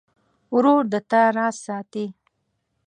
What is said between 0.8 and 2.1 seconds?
د تا راز ساتي.